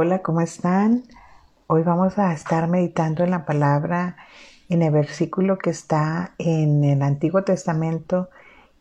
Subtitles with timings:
[0.00, 1.02] Hola, ¿cómo están?
[1.66, 4.16] Hoy vamos a estar meditando en la palabra
[4.68, 8.28] en el versículo que está en el Antiguo Testamento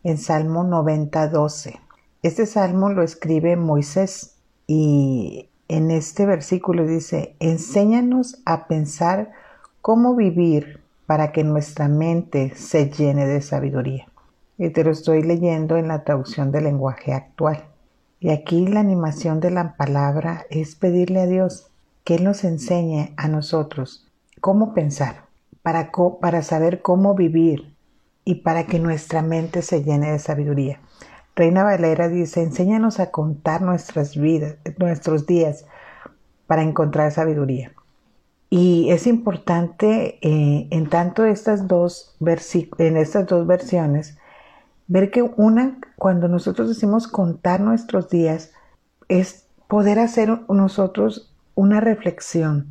[0.04, 1.80] en Salmo 90, 12.
[2.22, 4.36] Este salmo lo escribe Moisés
[4.68, 9.32] y en este versículo dice, enséñanos a pensar
[9.82, 14.06] cómo vivir para que nuestra mente se llene de sabiduría.
[14.60, 17.64] Y te lo estoy leyendo en la traducción del lenguaje actual.
[18.20, 21.70] Y aquí la animación de la palabra es pedirle a Dios
[22.04, 24.08] que Él nos enseñe a nosotros
[24.42, 25.26] cómo pensar,
[25.62, 25.92] para,
[26.22, 27.74] para saber cómo vivir
[28.24, 30.80] y para que nuestra mente se llene de sabiduría.
[31.36, 35.66] Reina Valera dice, enséñanos a contar nuestras vidas, nuestros días
[36.48, 37.74] para encontrar sabiduría.
[38.50, 44.18] Y es importante eh, en tanto estas dos en estas dos versiones
[44.88, 48.54] Ver que una, cuando nosotros decimos contar nuestros días,
[49.10, 52.68] es poder hacer nosotros una reflexión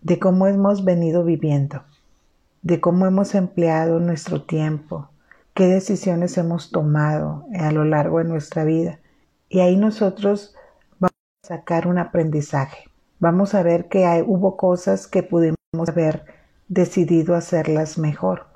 [0.00, 1.82] de cómo hemos venido viviendo,
[2.62, 5.10] de cómo hemos empleado nuestro tiempo,
[5.52, 9.00] qué decisiones hemos tomado a lo largo de nuestra vida.
[9.50, 10.54] Y ahí nosotros
[10.98, 11.12] vamos
[11.44, 12.84] a sacar un aprendizaje.
[13.18, 16.24] Vamos a ver que hubo cosas que pudimos haber
[16.68, 18.46] decidido hacerlas mejor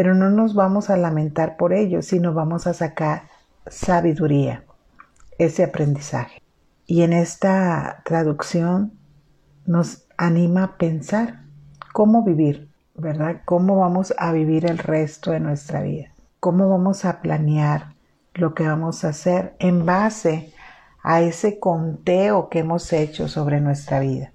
[0.00, 3.24] pero no nos vamos a lamentar por ello, sino vamos a sacar
[3.66, 4.64] sabiduría,
[5.36, 6.40] ese aprendizaje.
[6.86, 8.94] Y en esta traducción
[9.66, 11.42] nos anima a pensar
[11.92, 13.42] cómo vivir, ¿verdad?
[13.44, 16.06] ¿Cómo vamos a vivir el resto de nuestra vida?
[16.40, 17.92] ¿Cómo vamos a planear
[18.32, 20.54] lo que vamos a hacer en base
[21.02, 24.32] a ese conteo que hemos hecho sobre nuestra vida?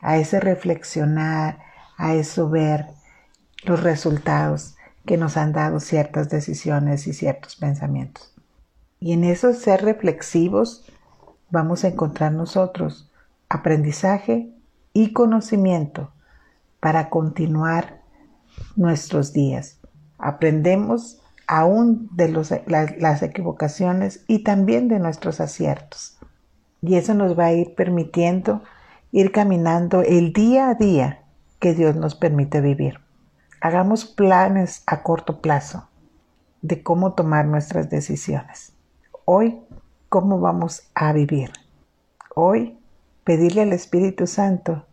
[0.00, 1.60] A ese reflexionar,
[1.96, 2.86] a eso ver
[3.64, 4.74] los resultados
[5.06, 8.32] que nos han dado ciertas decisiones y ciertos pensamientos.
[9.00, 10.84] Y en eso ser reflexivos
[11.50, 13.10] vamos a encontrar nosotros
[13.48, 14.50] aprendizaje
[14.92, 16.10] y conocimiento
[16.80, 18.00] para continuar
[18.76, 19.78] nuestros días.
[20.18, 22.28] Aprendemos aún de
[22.66, 26.16] las equivocaciones y también de nuestros aciertos.
[26.80, 28.62] Y eso nos va a ir permitiendo
[29.14, 31.20] ir caminando el día a día
[31.60, 33.03] que Dios nos permite vivir.
[33.64, 35.88] Hagamos planes a corto plazo
[36.60, 38.74] de cómo tomar nuestras decisiones.
[39.24, 39.58] Hoy,
[40.10, 41.50] cómo vamos a vivir.
[42.34, 42.78] Hoy,
[43.24, 44.84] pedirle al Espíritu Santo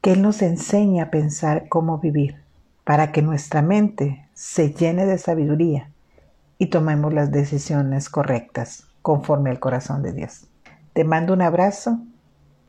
[0.00, 2.42] que Él nos enseñe a pensar cómo vivir,
[2.84, 5.90] para que nuestra mente se llene de sabiduría
[6.56, 10.46] y tomemos las decisiones correctas conforme al corazón de Dios.
[10.94, 11.98] Te mando un abrazo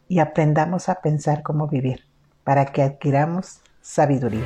[0.10, 2.02] y aprendamos a pensar cómo vivir,
[2.44, 4.46] para que adquiramos sabiduría.